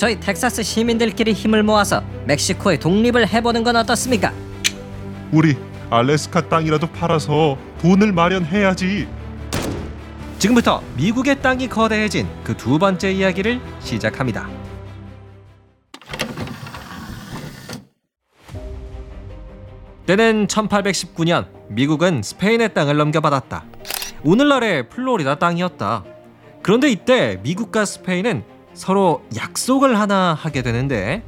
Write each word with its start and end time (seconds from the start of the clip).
저희 0.00 0.18
텍사스 0.18 0.62
시민들끼리 0.62 1.34
힘을 1.34 1.62
모아서 1.62 2.02
멕시코의 2.24 2.80
독립을 2.80 3.28
해보는 3.28 3.62
건 3.62 3.76
어떻습니까? 3.76 4.32
우리 5.30 5.58
알래스카 5.90 6.48
땅이라도 6.48 6.86
팔아서 6.86 7.58
돈을 7.82 8.10
마련해야지. 8.10 9.06
지금부터 10.38 10.82
미국의 10.96 11.42
땅이 11.42 11.68
거대해진 11.68 12.26
그 12.42 12.56
두 12.56 12.78
번째 12.78 13.12
이야기를 13.12 13.60
시작합니다. 13.80 14.48
때는 20.06 20.46
1819년 20.46 21.46
미국은 21.68 22.22
스페인의 22.22 22.72
땅을 22.72 22.96
넘겨받았다. 22.96 23.64
오늘날의 24.24 24.88
플로리다 24.88 25.38
땅이었다. 25.38 26.04
그런데 26.62 26.90
이때 26.90 27.38
미국과 27.42 27.84
스페인은 27.84 28.59
서로 28.74 29.22
약속을 29.36 29.98
하나 29.98 30.34
하게 30.34 30.62
되는데 30.62 31.22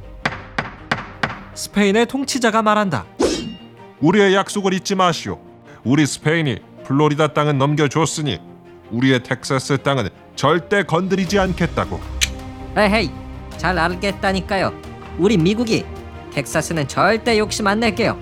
스페인의 1.53 2.07
통치자가 2.07 2.61
말한다. 2.61 3.05
우리의 3.99 4.33
약속을 4.33 4.73
잊지 4.73 4.95
마시오. 4.95 5.39
우리 5.83 6.05
스페인이 6.05 6.59
플로리다 6.85 7.33
땅은 7.33 7.57
넘겨줬으니 7.57 8.39
우리의 8.91 9.23
텍사스 9.23 9.79
땅은 9.83 10.09
절대 10.35 10.83
건드리지 10.83 11.39
않겠다고. 11.39 11.99
에헤이, 12.75 13.11
잘 13.57 13.77
알겠다니까요. 13.77 14.73
우리 15.19 15.37
미국이 15.37 15.85
텍사스는 16.33 16.87
절대 16.87 17.37
욕심 17.37 17.67
안 17.67 17.79
낼게요. 17.79 18.17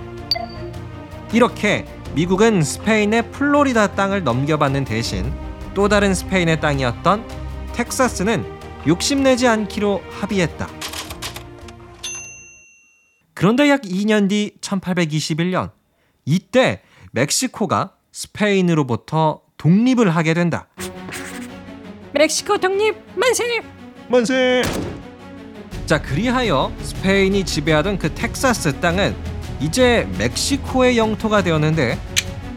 이렇게 1.32 1.86
미국은 2.14 2.62
스페인의 2.62 3.32
플로리다 3.32 3.96
땅을 3.96 4.24
넘겨받는 4.24 4.84
대신 4.84 5.32
또 5.74 5.88
다른 5.88 6.14
스페인의 6.14 6.60
땅이었던 6.60 7.26
텍사스는 7.74 8.61
욕심내지 8.88 9.48
않기로 9.48 10.02
합의했다. 10.10 10.68
그런데 13.34 13.70
약 13.70 13.82
2년 13.82 14.30
뒤 14.30 14.54
1821년 14.62 15.72
이때 16.26 16.82
멕시코가 17.12 17.96
스페인으로부터 18.12 19.42
독립을 19.58 20.10
하게 20.10 20.34
된다. 20.34 20.68
멕시코 22.14 22.58
독립 22.58 22.96
만세! 23.16 23.62
만세! 24.08 24.62
자, 25.86 26.02
그리하여 26.02 26.72
스페인이 26.82 27.46
지배하던 27.46 27.98
그 27.98 28.14
텍사스 28.14 28.80
땅은 28.80 29.16
이제 29.60 30.08
멕시코의 30.18 30.98
영토가 30.98 31.44
되었는데 31.44 32.00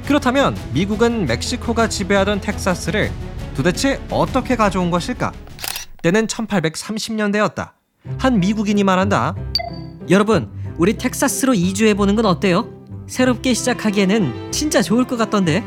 그렇다면 0.06 0.56
미국은 0.72 1.27
멕시코가 1.27 1.88
지배하던 1.88 2.41
텍사스를 2.41 3.11
도대체 3.56 4.00
어떻게 4.11 4.56
가져온 4.56 4.91
것일까? 4.91 5.33
때는 6.05 6.27
1830년대였다. 6.27 7.70
한 8.19 8.38
미국인이 8.38 8.84
말한다. 8.84 9.34
여러분, 10.10 10.50
우리 10.77 10.98
텍사스로 10.98 11.55
이주해 11.55 11.94
보는 11.94 12.14
건 12.14 12.27
어때요? 12.27 12.69
새롭게 13.06 13.55
시작하기에는 13.55 14.52
진짜 14.52 14.82
좋을 14.82 15.06
것 15.06 15.16
같던데. 15.16 15.64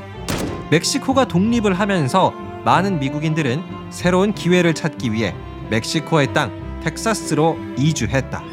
멕시코가 0.69 1.27
독립을 1.27 1.73
하면서 1.73 2.30
많은 2.65 2.99
미국인들은 2.99 3.63
새로운 3.89 4.31
기회를 4.35 4.75
찾기 4.75 5.11
위해 5.11 5.33
멕시코의 5.71 6.33
땅 6.33 6.52
텍사스로 6.83 7.58
이주했다. 7.75 8.43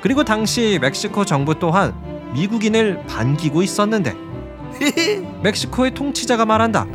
그리고 0.00 0.24
당시 0.24 0.80
멕시코 0.80 1.24
정부 1.24 1.56
또한 1.60 1.94
미국인을 2.34 3.06
반기고 3.06 3.62
있었는데 3.62 4.16
멕시코의 5.44 5.94
통치자가 5.94 6.44
말한다. 6.44 6.86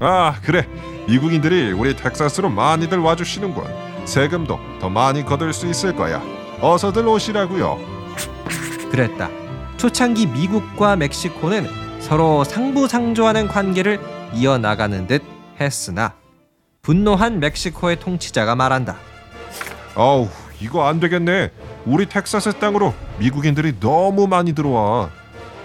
아 0.00 0.34
그래 0.42 0.66
미국인들이 1.10 1.72
우리 1.72 1.96
텍사스로 1.96 2.48
많이들 2.50 2.98
와주시는군. 2.98 3.64
세금도 4.04 4.60
더 4.80 4.88
많이 4.88 5.24
거둘 5.24 5.52
수 5.52 5.66
있을 5.66 5.96
거야. 5.96 6.22
어서들 6.60 7.06
오시라고요. 7.08 7.80
그랬다. 8.92 9.28
초창기 9.76 10.26
미국과 10.26 10.94
멕시코는 10.94 11.66
서로 12.00 12.44
상부상조하는 12.44 13.48
관계를 13.48 13.98
이어나가는 14.34 15.08
듯 15.08 15.22
했으나 15.60 16.14
분노한 16.82 17.40
멕시코의 17.40 17.98
통치자가 17.98 18.54
말한다. 18.54 18.96
어우 19.96 20.28
이거 20.60 20.86
안 20.86 21.00
되겠네. 21.00 21.50
우리 21.86 22.06
텍사스 22.06 22.52
땅으로 22.60 22.94
미국인들이 23.18 23.80
너무 23.80 24.28
많이 24.28 24.52
들어와. 24.52 25.10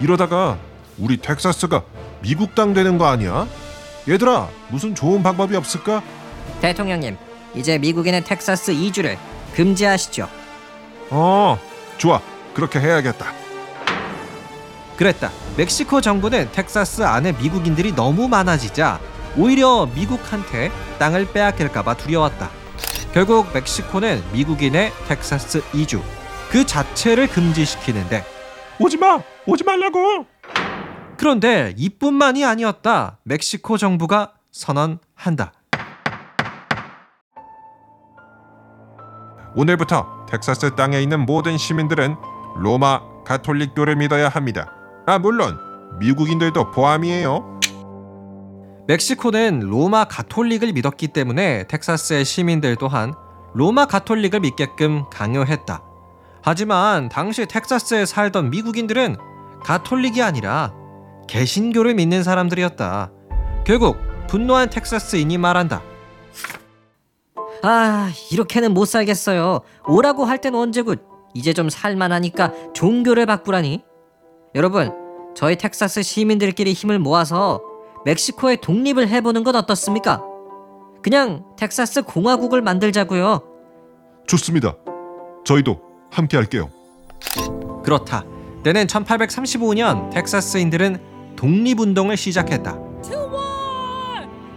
이러다가 0.00 0.58
우리 0.98 1.18
텍사스가 1.18 1.84
미국 2.20 2.56
땅 2.56 2.74
되는 2.74 2.98
거 2.98 3.06
아니야? 3.06 3.46
얘들아 4.08 4.48
무슨 4.68 4.94
좋은 4.94 5.22
방법이 5.22 5.56
없을까? 5.56 6.02
대통령님, 6.60 7.16
이제 7.54 7.78
미국인의 7.78 8.24
텍사스 8.24 8.70
이주를 8.70 9.18
금지하시죠. 9.54 10.28
어 11.10 11.58
좋아 11.98 12.20
그렇게 12.54 12.78
해야겠다. 12.80 13.32
그랬다. 14.96 15.30
멕시코 15.56 16.00
정부는 16.00 16.50
텍사스 16.52 17.02
안에 17.02 17.32
미국인들이 17.32 17.94
너무 17.94 18.28
많아지자 18.28 18.98
오히려 19.36 19.86
미국한테 19.94 20.70
땅을 20.98 21.32
빼앗길까봐 21.32 21.94
두려웠다. 21.96 22.50
결국 23.12 23.52
멕시코는 23.52 24.22
미국인의 24.32 24.92
텍사스 25.08 25.62
이주 25.74 26.02
그 26.50 26.64
자체를 26.64 27.26
금지시키는데 27.26 28.24
오지마 28.78 29.20
오지 29.46 29.64
말라고. 29.64 30.26
그런데 31.16 31.74
이뿐만이 31.76 32.44
아니었다. 32.44 33.18
멕시코 33.24 33.76
정부가 33.76 34.32
선언한다. 34.52 35.52
오늘부터 39.54 40.26
텍사스 40.28 40.74
땅에 40.74 41.00
있는 41.00 41.24
모든 41.24 41.56
시민들은 41.56 42.16
로마 42.56 43.00
가톨릭교를 43.24 43.96
믿어야 43.96 44.28
합니다. 44.28 44.72
아 45.06 45.18
물론 45.18 45.58
미국인들도 45.98 46.72
포함이에요. 46.72 47.60
멕시코는 48.86 49.60
로마 49.60 50.04
가톨릭을 50.04 50.72
믿었기 50.72 51.08
때문에 51.08 51.64
텍사스의 51.64 52.24
시민들 52.24 52.76
또한 52.76 53.14
로마 53.54 53.86
가톨릭을 53.86 54.40
믿게끔 54.40 55.08
강요했다. 55.10 55.82
하지만 56.42 57.08
당시 57.08 57.46
텍사스에 57.46 58.06
살던 58.06 58.50
미국인들은 58.50 59.16
가톨릭이 59.64 60.22
아니라 60.22 60.72
개신교를 61.26 61.94
믿는 61.94 62.22
사람들이었다. 62.22 63.10
결국 63.64 63.96
분노한 64.28 64.70
텍사스인이 64.70 65.38
말한다. 65.38 65.82
아, 67.62 68.10
이렇게는 68.30 68.74
못 68.74 68.84
살겠어요. 68.86 69.60
오라고 69.88 70.24
할 70.24 70.38
땐 70.38 70.54
언제고 70.54 70.94
이제 71.34 71.52
좀 71.52 71.68
살만하니까 71.68 72.52
종교를 72.74 73.26
바꾸라니. 73.26 73.82
여러분, 74.54 74.92
저희 75.34 75.56
텍사스 75.56 76.02
시민들끼리 76.02 76.72
힘을 76.72 76.98
모아서 76.98 77.60
멕시코의 78.04 78.60
독립을 78.60 79.08
해보는 79.08 79.42
건 79.44 79.56
어떻습니까? 79.56 80.22
그냥 81.02 81.44
텍사스 81.58 82.02
공화국을 82.02 82.62
만들자고요. 82.62 83.42
좋습니다. 84.26 84.74
저희도 85.44 85.80
함께 86.10 86.36
할게요. 86.36 86.70
그렇다. 87.84 88.24
때는 88.64 88.86
1835년 88.86 90.10
텍사스인들은 90.10 91.15
독립운동을 91.36 92.16
시작했다. 92.16 92.78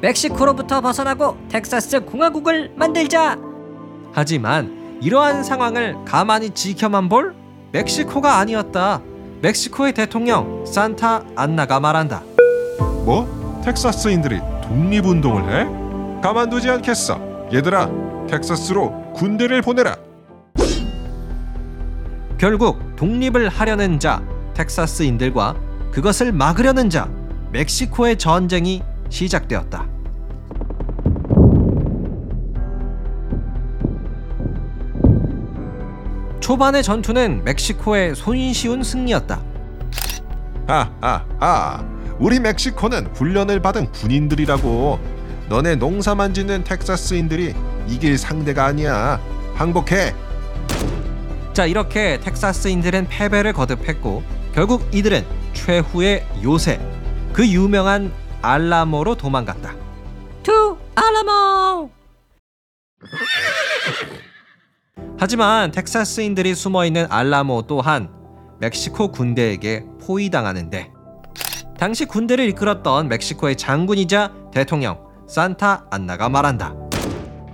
멕시코로부터 0.01 0.79
벗어나고 0.81 1.37
텍사스 1.49 2.05
공화국을 2.05 2.71
만들자. 2.75 3.37
하지만 4.13 4.97
이러한 5.01 5.43
상황을 5.43 5.97
가만히 6.05 6.49
지켜만 6.51 7.09
볼 7.09 7.35
멕시코가 7.71 8.37
아니었다. 8.37 9.01
멕시코의 9.41 9.93
대통령 9.93 10.65
산타 10.65 11.23
안나가 11.35 11.79
말한다. 11.79 12.23
뭐? 13.05 13.61
텍사스인들이 13.63 14.39
독립운동을 14.63 15.43
해? 15.51 16.21
가만두지 16.21 16.69
않겠어. 16.69 17.19
얘들아, 17.53 17.89
텍사스로 18.29 19.13
군대를 19.13 19.61
보내라. 19.61 19.95
결국 22.37 22.95
독립을 22.95 23.49
하려는 23.49 23.99
자 23.99 24.21
텍사스인들과 24.53 25.55
그것을 25.91 26.31
막으려는 26.31 26.89
자 26.89 27.09
멕시코의 27.51 28.17
전쟁이 28.17 28.83
시작되었다. 29.09 29.87
초반의 36.39 36.83
전투는 36.83 37.43
멕시코의 37.43 38.15
손쉬운 38.15 38.83
승리였다. 38.83 39.41
하하하. 40.67 41.85
우리 42.19 42.39
멕시코는 42.39 43.07
훈련을 43.13 43.61
받은 43.61 43.91
군인들이라고. 43.91 44.99
너네 45.49 45.75
농사만 45.75 46.33
짓는 46.33 46.63
텍사스인들이 46.63 47.55
이길 47.87 48.17
상대가 48.17 48.65
아니야. 48.65 49.19
항복해. 49.55 50.13
자 51.53 51.65
이렇게 51.65 52.19
텍사스인들은 52.19 53.07
패배를 53.09 53.53
거듭했고 53.53 54.23
결국 54.53 54.87
이들은 54.93 55.25
최후의 55.53 56.25
요새 56.43 56.79
그 57.33 57.47
유명한 57.47 58.11
알라모로 58.41 59.15
도망갔다. 59.15 59.73
To 60.43 60.77
알라모. 60.95 61.89
하지만 65.19 65.71
텍사스인들이 65.71 66.55
숨어 66.55 66.85
있는 66.85 67.05
알라모 67.09 67.63
또한 67.67 68.09
멕시코 68.59 69.11
군대에게 69.11 69.85
포위당하는데 70.05 70.91
당시 71.77 72.05
군대를 72.05 72.47
이끌었던 72.49 73.07
멕시코의 73.07 73.55
장군이자 73.55 74.31
대통령 74.53 75.07
산타 75.27 75.85
안나가 75.91 76.29
말한다. 76.29 76.73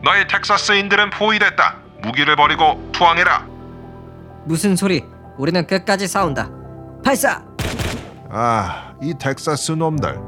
너희 0.04 0.26
텍사스인들은 0.28 1.10
포위됐다. 1.12 1.78
무기를 2.04 2.36
버리고 2.36 2.90
투항해라. 2.92 3.48
무슨 4.46 4.76
소리? 4.76 5.04
우리는 5.38 5.66
끝까지 5.66 6.08
싸운다. 6.08 6.50
발사! 7.04 7.44
아, 8.30 8.94
이 9.02 9.14
텍사스 9.14 9.74
놈들 9.74 10.20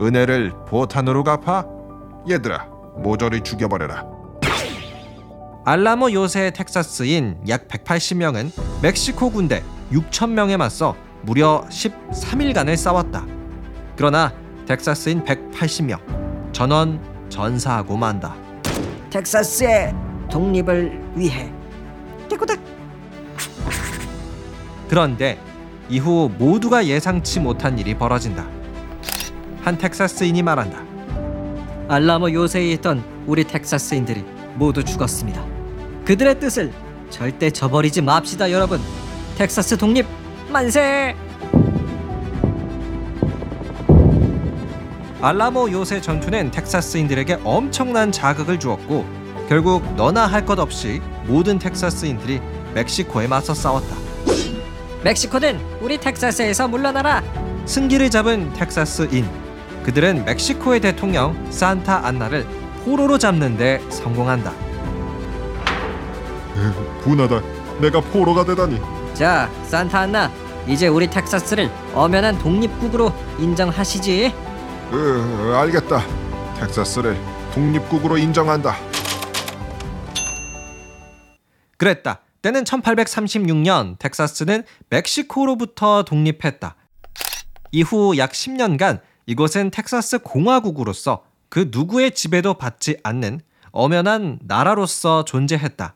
은혜를 0.00 0.52
보탄으로 0.68 1.22
갚아? 1.22 1.66
얘들아, 2.28 2.66
모조리 2.96 3.42
죽여버려라. 3.42 4.04
알라모 5.64 6.12
요새의 6.12 6.52
텍사스인 6.54 7.38
약 7.48 7.68
180명은 7.68 8.50
멕시코 8.82 9.30
군대 9.30 9.62
6,000명에 9.92 10.56
맞서 10.56 10.96
무려 11.22 11.64
13일간을 11.68 12.76
싸웠다. 12.76 13.24
그러나 13.96 14.32
텍사스인 14.66 15.24
180명 15.24 16.00
전원 16.52 17.00
전사하고 17.28 17.96
만다. 17.96 18.34
텍사스의 19.10 19.94
독립을 20.30 21.00
위해. 21.14 21.52
깨꼬닥! 22.28 22.58
그런데 24.88 25.38
이후 25.92 26.30
모두가 26.38 26.86
예상치 26.86 27.38
못한 27.38 27.78
일이 27.78 27.94
벌어진다. 27.94 28.46
한 29.60 29.76
텍사스인이 29.76 30.42
말한다. 30.42 30.82
알라모 31.86 32.32
요새에 32.32 32.70
있던 32.72 33.04
우리 33.26 33.44
텍사스인들이 33.44 34.24
모두 34.54 34.82
죽었습니다. 34.82 35.44
그들의 36.06 36.40
뜻을 36.40 36.72
절대 37.10 37.50
저버리지 37.50 38.00
맙시다, 38.00 38.50
여러분. 38.50 38.80
텍사스 39.36 39.76
독립 39.76 40.06
만세! 40.50 41.14
알라모 45.20 45.70
요새 45.72 46.00
전투는 46.00 46.52
텍사스인들에게 46.52 47.40
엄청난 47.44 48.10
자극을 48.10 48.58
주었고 48.58 49.04
결국 49.46 49.84
너나 49.94 50.26
할 50.26 50.46
것 50.46 50.58
없이 50.58 51.02
모든 51.26 51.58
텍사스인들이 51.58 52.40
멕시코에 52.74 53.26
맞서 53.28 53.52
싸웠다. 53.52 54.11
멕시코는 55.04 55.60
우리 55.80 55.98
텍사스에서 55.98 56.68
물러나라. 56.68 57.22
승기를 57.66 58.10
잡은 58.10 58.52
텍사스인 58.52 59.28
그들은 59.84 60.24
멕시코의 60.24 60.80
대통령 60.80 61.36
산타 61.50 62.06
안나를 62.06 62.46
포로로 62.84 63.18
잡는데 63.18 63.80
성공한다. 63.90 64.52
분하다. 67.02 67.40
내가 67.80 68.00
포로가 68.00 68.44
되다니. 68.44 68.80
자, 69.14 69.50
산타 69.66 70.00
안나, 70.00 70.30
이제 70.68 70.86
우리 70.86 71.08
텍사스를 71.10 71.68
엄연한 71.94 72.38
독립국으로 72.38 73.12
인정하시지. 73.40 74.32
으, 74.92 75.54
알겠다. 75.54 76.02
텍사스를 76.60 77.16
독립국으로 77.54 78.18
인정한다. 78.18 78.76
그랬다. 81.76 82.20
때는 82.42 82.64
1836년 82.64 83.98
텍사스는 83.98 84.64
멕시코로부터 84.90 86.02
독립했다. 86.02 86.74
이후 87.70 88.18
약 88.18 88.32
10년간 88.32 89.00
이곳은 89.26 89.70
텍사스 89.70 90.18
공화국으로서 90.18 91.24
그 91.48 91.70
누구의 91.70 92.12
지배도 92.12 92.54
받지 92.54 92.96
않는 93.04 93.40
엄연한 93.70 94.40
나라로서 94.42 95.24
존재했다. 95.24 95.94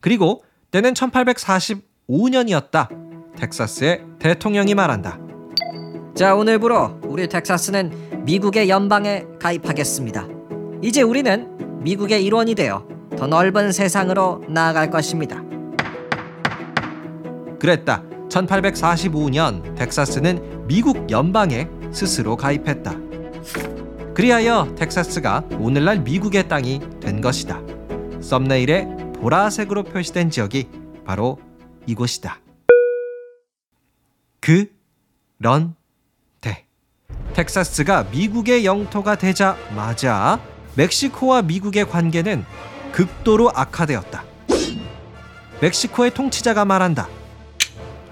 그리고 0.00 0.44
때는 0.70 0.92
1845년이었다. 0.94 3.36
텍사스의 3.36 4.04
대통령이 4.18 4.74
말한다. 4.74 5.18
자, 6.14 6.34
오늘부로 6.34 7.00
우리 7.04 7.28
텍사스는 7.28 8.24
미국의 8.24 8.68
연방에 8.68 9.24
가입하겠습니다. 9.40 10.26
이제 10.82 11.02
우리는 11.02 11.82
미국의 11.82 12.24
일원이 12.24 12.54
되어 12.54 12.86
더 13.16 13.26
넓은 13.26 13.72
세상으로 13.72 14.42
나아갈 14.48 14.90
것입니다. 14.90 15.42
그랬다. 17.58 18.02
1845년 18.28 19.74
텍사스는 19.76 20.66
미국 20.66 21.10
연방에 21.10 21.68
스스로 21.92 22.36
가입했다. 22.36 22.94
그리하여 24.14 24.74
텍사스가 24.76 25.44
오늘날 25.58 26.00
미국의 26.00 26.48
땅이 26.48 26.80
된 27.00 27.20
것이다. 27.20 27.60
썸네일에 28.20 28.86
보라색으로 29.20 29.84
표시된 29.84 30.30
지역이 30.30 30.68
바로 31.04 31.38
이곳이다. 31.86 32.40
그런데 34.40 35.66
텍사스가 37.34 38.04
미국의 38.04 38.64
영토가 38.64 39.16
되자마자 39.16 40.40
멕시코와 40.76 41.42
미국의 41.42 41.88
관계는 41.88 42.44
극도로 42.92 43.50
악화되었다. 43.54 44.24
멕시코의 45.60 46.12
통치자가 46.14 46.64
말한다. 46.64 47.08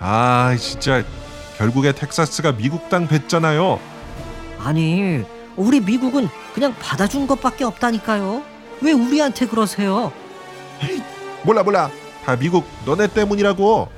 아, 0.07 0.55
진짜 0.59 1.03
결국에 1.57 1.93
텍사스가 1.93 2.53
미국 2.53 2.91
땅 2.91 3.09
뱉잖아요. 3.09 3.81
아니, 4.59 5.25
우리 5.57 5.81
미국은 5.81 6.29
그냥 6.53 6.75
받아준 6.79 7.27
것밖에 7.27 7.65
없다니까요. 7.65 8.43
왜 8.83 8.93
우리한테 8.93 9.47
그러세요? 9.47 10.13
몰라 11.43 11.63
몰라. 11.63 11.91
다 12.23 12.37
미국 12.37 12.67
너네 12.85 13.15
때문이라고. 13.15 13.89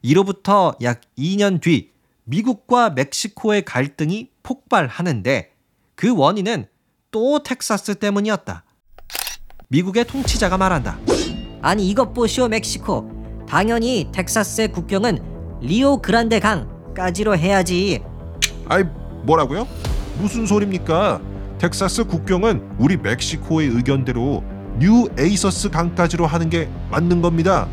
이로부터 0.00 0.74
약 0.80 1.02
2년 1.18 1.60
뒤 1.60 1.90
미국과 2.24 2.88
멕시코의 2.88 3.66
갈등이 3.66 4.30
폭발하는데 4.42 5.52
그 5.96 6.16
원인은 6.16 6.64
또 7.10 7.42
텍사스 7.42 7.96
때문이었다. 7.96 8.64
미국의 9.68 10.06
통치자가 10.06 10.56
말한다. 10.56 10.98
아니 11.60 11.86
이것 11.90 12.14
보시오 12.14 12.48
멕시코. 12.48 13.17
당연히 13.48 14.08
텍사스의 14.12 14.68
국경은 14.72 15.18
리오 15.60 15.98
그란데 16.02 16.38
강까지로 16.38 17.36
해야지. 17.36 18.02
아이 18.68 18.84
뭐라고요? 19.22 19.66
무슨 20.18 20.46
소립니까? 20.46 21.20
텍사스 21.58 22.04
국경은 22.04 22.62
우리 22.78 22.96
멕시코의 22.96 23.68
의견대로 23.68 24.44
뉴에이서스 24.78 25.70
강까지로 25.70 26.26
하는 26.26 26.50
게 26.50 26.68
맞는 26.90 27.22
겁니다. 27.22 27.66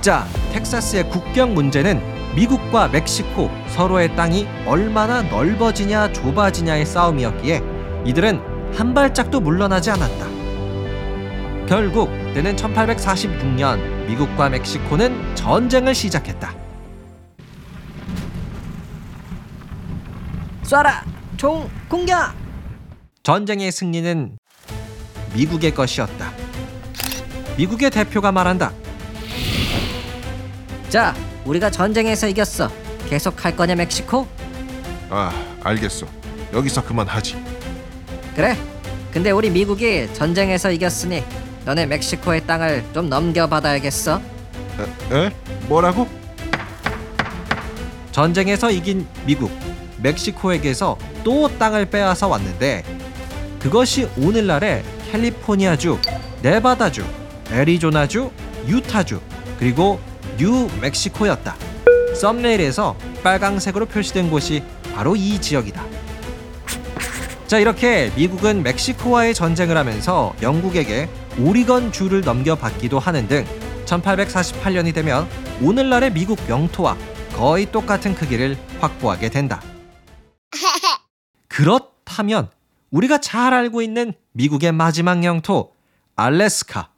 자, 0.00 0.24
텍사스의 0.52 1.10
국경 1.10 1.54
문제는 1.54 2.00
미국과 2.36 2.88
멕시코 2.88 3.50
서로의 3.68 4.14
땅이 4.14 4.46
얼마나 4.66 5.22
넓어지냐 5.22 6.12
좁아지냐의 6.12 6.86
싸움이었기에 6.86 7.60
이들은 8.06 8.40
한 8.74 8.94
발짝도 8.94 9.40
물러나지 9.40 9.90
않았다. 9.90 10.26
결국 11.66 12.08
때는 12.34 12.54
1846년 12.56 13.97
미국과 14.08 14.48
멕시코는 14.48 15.36
전쟁을 15.36 15.94
시작했다. 15.94 16.54
쏴라 20.62 21.04
총 21.36 21.68
공격. 21.90 22.32
전쟁의 23.22 23.70
승리는 23.70 24.38
미국의 25.34 25.74
것이었다. 25.74 26.32
미국의 27.58 27.90
대표가 27.90 28.32
말한다. 28.32 28.72
자, 30.88 31.14
우리가 31.44 31.70
전쟁에서 31.70 32.28
이겼어. 32.28 32.70
계속 33.10 33.44
할 33.44 33.54
거냐 33.54 33.74
멕시코? 33.74 34.26
아 35.10 35.30
알겠어. 35.62 36.06
여기서 36.54 36.82
그만하지. 36.82 37.36
그래. 38.34 38.56
근데 39.12 39.32
우리 39.32 39.50
미국이 39.50 40.08
전쟁에서 40.14 40.70
이겼으니 40.70 41.24
너네 41.68 41.84
멕시코의 41.84 42.46
땅을 42.46 42.82
좀 42.94 43.10
넘겨받아야겠어. 43.10 44.22
에? 45.12 45.14
에? 45.14 45.30
뭐라고? 45.68 46.08
전쟁에서 48.10 48.70
이긴 48.70 49.06
미국, 49.26 49.52
멕시코에게서 49.98 50.96
또 51.22 51.46
땅을 51.58 51.90
빼앗아 51.90 52.26
왔는데 52.26 52.84
그것이 53.58 54.08
오늘날의 54.16 54.82
캘리포니아주, 55.12 55.98
네바다주, 56.40 57.04
애리조나주, 57.52 58.30
유타주, 58.66 59.20
그리고 59.58 60.00
뉴멕시코였다. 60.38 61.54
썸네일에서 62.14 62.96
빨강색으로 63.22 63.84
표시된 63.84 64.30
곳이 64.30 64.62
바로 64.94 65.14
이 65.16 65.38
지역이다. 65.38 65.84
자, 67.46 67.58
이렇게 67.58 68.10
미국은 68.16 68.62
멕시코와의 68.62 69.34
전쟁을 69.34 69.76
하면서 69.76 70.32
영국에게 70.40 71.10
오리건 71.40 71.92
주를 71.92 72.20
넘겨받기도 72.22 72.98
하는 72.98 73.28
등 73.28 73.44
1848년이 73.86 74.92
되면 74.92 75.28
오늘날의 75.62 76.12
미국 76.12 76.36
영토와 76.48 76.96
거의 77.32 77.70
똑같은 77.70 78.14
크기를 78.14 78.56
확보하게 78.80 79.30
된다. 79.30 79.62
그렇다면 81.46 82.50
우리가 82.90 83.18
잘 83.18 83.54
알고 83.54 83.82
있는 83.82 84.14
미국의 84.32 84.72
마지막 84.72 85.22
영토 85.22 85.74
알래스카. 86.16 86.90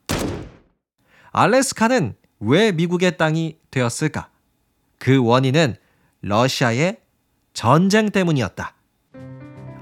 알래스카는 1.31 2.15
왜 2.39 2.71
미국의 2.71 3.17
땅이 3.17 3.57
되었을까? 3.69 4.29
그 4.97 5.23
원인은 5.23 5.75
러시아의 6.21 6.97
전쟁 7.53 8.09
때문이었다. 8.09 8.73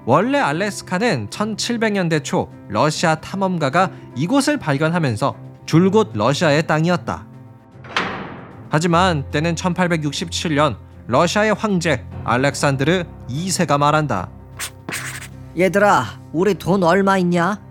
원래 0.09 0.39
알래스카는 0.39 1.29
1700년대 1.29 2.23
초 2.23 2.49
러시아 2.67 3.13
탐험가가 3.13 3.91
이곳을 4.15 4.57
발견하면서 4.57 5.35
줄곧 5.67 6.13
러시아의 6.15 6.65
땅이었다. 6.65 7.27
하지만 8.71 9.29
때는 9.29 9.53
1867년 9.53 10.77
러시아의 11.05 11.53
황제 11.53 12.07
알렉산드르 12.23 13.03
2세가 13.29 13.77
말한다. 13.77 14.31
얘들아, 15.55 16.19
우리 16.33 16.55
돈 16.55 16.81
얼마 16.81 17.19
있냐? 17.19 17.61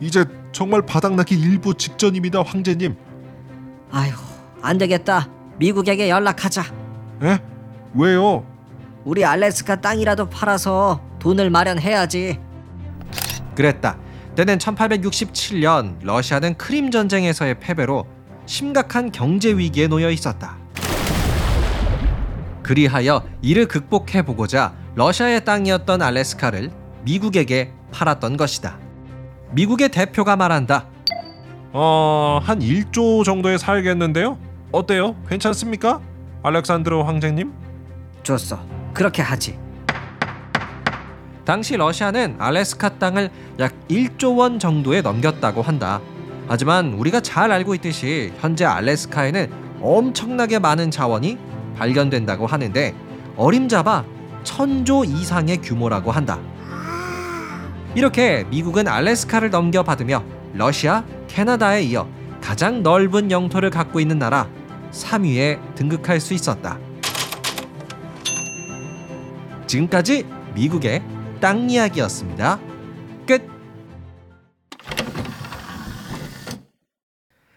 이제 0.00 0.24
정말 0.50 0.82
바닥나기 0.82 1.38
일부 1.38 1.72
직전입니다, 1.72 2.42
황제님. 2.42 2.96
아휴, 3.92 4.10
안 4.60 4.76
되겠다. 4.76 5.28
미국에게 5.58 6.10
연락하자. 6.10 6.64
에? 7.22 7.38
왜요? 7.94 8.44
우리 9.04 9.24
알래스카 9.24 9.80
땅이라도 9.80 10.28
팔아서 10.28 11.00
돈을 11.18 11.50
마련해야지. 11.50 12.38
그랬다. 13.54 13.98
때는 14.34 14.58
1867년 14.58 15.96
러시아는 16.02 16.54
크림 16.56 16.90
전쟁에서의 16.90 17.58
패배로 17.58 18.06
심각한 18.44 19.10
경제 19.10 19.50
위기에 19.56 19.88
놓여 19.88 20.10
있었다. 20.10 20.56
그리하여 22.62 23.24
이를 23.42 23.66
극복해 23.66 24.22
보고자 24.22 24.74
러시아의 24.94 25.44
땅이었던 25.44 26.02
알래스카를 26.02 26.70
미국에게 27.04 27.72
팔았던 27.92 28.36
것이다. 28.36 28.78
미국의 29.52 29.90
대표가 29.90 30.36
말한다. 30.36 30.86
어, 31.72 32.40
한 32.42 32.58
1조 32.60 33.24
정도에 33.24 33.58
살겠는데요? 33.58 34.38
어때요? 34.72 35.14
괜찮습니까? 35.28 36.00
알렉산드로 36.42 37.04
황제님? 37.04 37.52
좋소. 38.22 38.58
그렇게 38.92 39.22
하지. 39.22 39.58
당시 41.46 41.76
러시아는 41.76 42.34
알래스카 42.40 42.98
땅을 42.98 43.30
약 43.60 43.72
1조 43.88 44.36
원 44.36 44.58
정도에 44.58 45.00
넘겼다고 45.00 45.62
한다. 45.62 46.00
하지만 46.48 46.92
우리가 46.94 47.20
잘 47.20 47.52
알고 47.52 47.76
있듯이 47.76 48.32
현재 48.40 48.64
알래스카에는 48.64 49.50
엄청나게 49.80 50.58
많은 50.58 50.90
자원이 50.90 51.38
발견된다고 51.76 52.48
하는데 52.48 52.94
어림잡아 53.36 54.04
천조 54.42 55.04
이상의 55.04 55.58
규모라고 55.58 56.10
한다. 56.10 56.40
이렇게 57.94 58.44
미국은 58.50 58.88
알래스카를 58.88 59.50
넘겨받으며 59.50 60.24
러시아, 60.52 61.04
캐나다에 61.28 61.84
이어 61.84 62.08
가장 62.40 62.82
넓은 62.82 63.30
영토를 63.30 63.70
갖고 63.70 64.00
있는 64.00 64.18
나라 64.18 64.48
3위에 64.90 65.76
등극할 65.76 66.18
수 66.20 66.34
있었다. 66.34 66.76
지금까지 69.68 70.26
미국의 70.54 71.15
땅 71.40 71.68
이야기였습니다. 71.68 72.58
끝. 73.26 73.42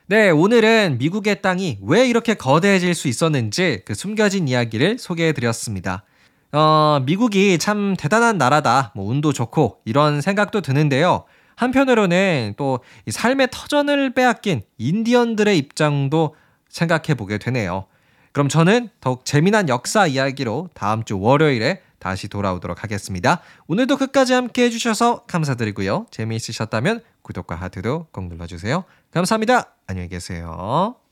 네, 0.08 0.30
오늘은 0.30 0.98
미국의 1.00 1.42
땅이 1.42 1.80
왜 1.84 2.08
이렇게 2.08 2.34
거대해질 2.34 2.94
수 2.94 3.08
있었는지 3.08 3.82
그 3.86 3.94
숨겨진 3.94 4.48
이야기를 4.48 4.98
소개해 4.98 5.34
드렸습니다. 5.34 6.04
어, 6.52 7.02
미국이 7.06 7.58
참 7.58 7.96
대단한 7.98 8.38
나라다. 8.38 8.92
뭐 8.96 9.10
운도 9.10 9.32
좋고 9.34 9.82
이런 9.86 10.20
생각도 10.20 10.62
드는데요. 10.62 11.26
한편으로는 11.56 12.56
또이 12.58 13.12
삶의 13.12 13.50
터전을 13.52 14.14
빼앗긴 14.14 14.62
인디언들의 14.78 15.58
입장도 15.58 16.36
생각해 16.70 17.16
보게 17.16 17.38
되네요. 17.38 17.86
그럼 18.32 18.48
저는 18.48 18.90
더욱 19.02 19.26
재미난 19.26 19.70
역사 19.70 20.08
이야기로 20.08 20.70
다음 20.74 21.04
주 21.04 21.20
월요일에 21.20 21.82
다시 22.00 22.28
돌아오도록 22.28 22.84
하겠습니다. 22.84 23.42
오늘도 23.68 23.98
끝까지 23.98 24.34
함께 24.34 24.64
해주셔서 24.64 25.26
감사드리고요. 25.28 26.08
재미있으셨다면 26.12 27.02
구독과 27.22 27.56
하트도 27.56 28.08
꼭 28.12 28.28
눌러주세요. 28.28 28.86
감사합니다. 29.12 29.76
안녕히 29.88 30.10
계세요. 30.10 31.09